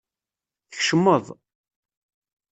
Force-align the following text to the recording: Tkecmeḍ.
Tkecmeḍ. 0.69 1.25